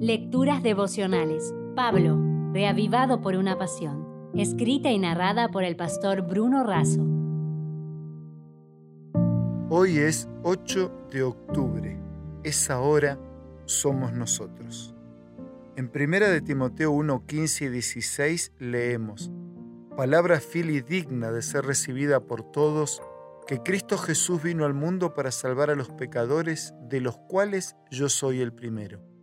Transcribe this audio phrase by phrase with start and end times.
[0.00, 1.54] Lecturas devocionales.
[1.74, 2.20] Pablo,
[2.52, 4.30] reavivado por una pasión.
[4.34, 7.00] Escrita y narrada por el pastor Bruno Razo.
[9.70, 11.98] Hoy es 8 de octubre.
[12.44, 13.18] Esa hora
[13.64, 14.94] somos nosotros.
[15.76, 19.30] En 1 de Timoteo 1, 15 y 16 leemos,
[19.96, 23.00] Palabra fiel y digna de ser recibida por todos,
[23.46, 28.10] que Cristo Jesús vino al mundo para salvar a los pecadores, de los cuales yo
[28.10, 29.15] soy el primero.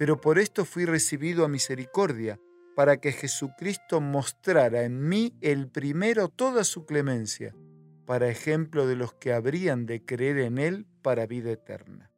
[0.00, 2.40] Pero por esto fui recibido a misericordia,
[2.74, 7.54] para que Jesucristo mostrara en mí el primero toda su clemencia,
[8.06, 12.10] para ejemplo de los que habrían de creer en Él para vida eterna.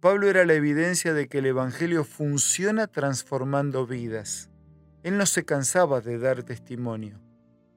[0.00, 4.50] Pablo era la evidencia de que el Evangelio funciona transformando vidas.
[5.04, 7.22] Él no se cansaba de dar testimonio.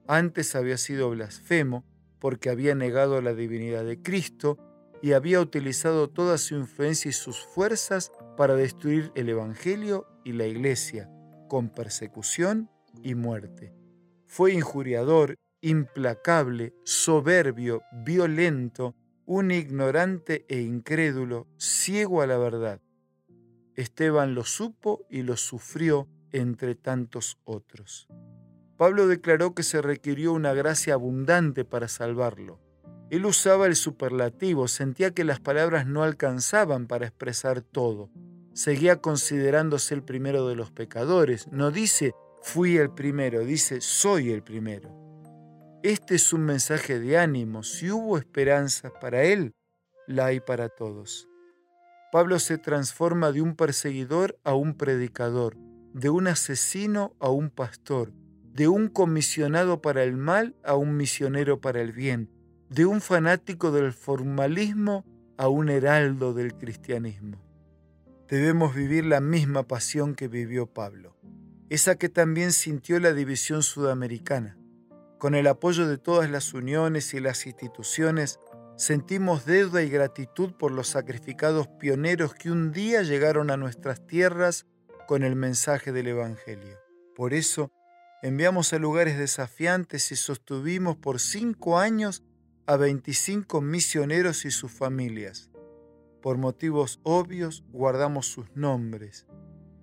[0.08, 1.84] Antes había sido blasfemo,
[2.18, 4.58] porque había negado la divinidad de Cristo
[5.00, 10.46] y había utilizado toda su influencia y sus fuerzas para destruir el Evangelio y la
[10.46, 11.10] Iglesia,
[11.48, 12.70] con persecución
[13.02, 13.74] y muerte.
[14.26, 22.80] Fue injuriador, implacable, soberbio, violento, un ignorante e incrédulo, ciego a la verdad.
[23.74, 28.08] Esteban lo supo y lo sufrió entre tantos otros.
[28.76, 32.60] Pablo declaró que se requirió una gracia abundante para salvarlo.
[33.10, 38.10] Él usaba el superlativo, sentía que las palabras no alcanzaban para expresar todo.
[38.56, 41.46] Seguía considerándose el primero de los pecadores.
[41.52, 44.88] No dice fui el primero, dice soy el primero.
[45.82, 47.62] Este es un mensaje de ánimo.
[47.62, 49.52] Si hubo esperanza para él,
[50.06, 51.28] la hay para todos.
[52.10, 55.58] Pablo se transforma de un perseguidor a un predicador,
[55.92, 58.14] de un asesino a un pastor,
[58.54, 62.30] de un comisionado para el mal a un misionero para el bien,
[62.70, 65.04] de un fanático del formalismo
[65.36, 67.45] a un heraldo del cristianismo.
[68.28, 71.16] Debemos vivir la misma pasión que vivió Pablo,
[71.70, 74.58] esa que también sintió la división sudamericana.
[75.18, 78.40] Con el apoyo de todas las uniones y las instituciones,
[78.76, 84.66] sentimos deuda y gratitud por los sacrificados pioneros que un día llegaron a nuestras tierras
[85.06, 86.76] con el mensaje del Evangelio.
[87.14, 87.70] Por eso,
[88.22, 92.24] enviamos a lugares desafiantes y sostuvimos por cinco años
[92.66, 95.48] a 25 misioneros y sus familias.
[96.26, 99.28] Por motivos obvios guardamos sus nombres,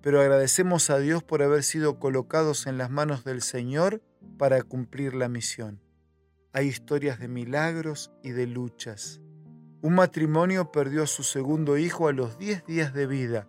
[0.02, 4.02] pero agradecemos a Dios por haber sido colocados en las manos del Señor
[4.36, 5.80] para cumplir la misión.
[6.52, 9.22] Hay historias de milagros y de luchas.
[9.80, 13.48] Un matrimonio perdió a su segundo hijo a los 10 días de vida.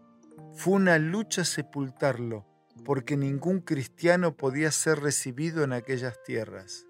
[0.54, 2.46] Fue una lucha sepultarlo
[2.86, 6.86] porque ningún cristiano podía ser recibido en aquellas tierras.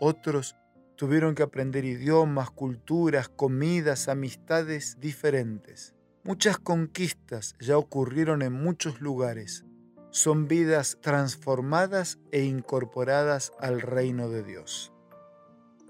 [0.00, 0.54] Otros
[0.96, 5.94] tuvieron que aprender idiomas, culturas, comidas, amistades diferentes.
[6.22, 9.64] Muchas conquistas ya ocurrieron en muchos lugares.
[10.10, 14.92] Son vidas transformadas e incorporadas al reino de Dios.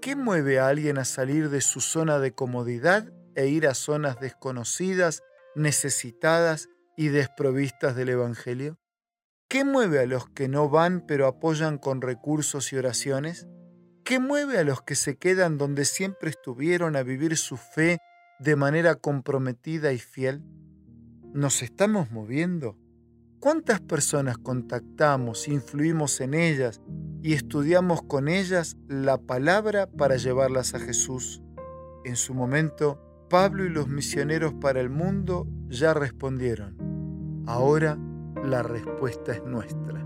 [0.01, 4.19] ¿Qué mueve a alguien a salir de su zona de comodidad e ir a zonas
[4.19, 5.23] desconocidas,
[5.55, 8.77] necesitadas y desprovistas del Evangelio?
[9.47, 13.47] ¿Qué mueve a los que no van pero apoyan con recursos y oraciones?
[14.05, 17.97] ¿Qué mueve a los que se quedan donde siempre estuvieron a vivir su fe
[18.37, 20.43] de manera comprometida y fiel?
[21.33, 22.77] ¿Nos estamos moviendo?
[23.39, 26.81] ¿Cuántas personas contactamos, influimos en ellas
[27.23, 31.41] y estudiamos con ellas la palabra para llevarlas a Jesús?
[32.03, 37.43] En su momento, Pablo y los misioneros para el mundo ya respondieron.
[37.47, 37.97] Ahora
[38.43, 40.05] la respuesta es nuestra.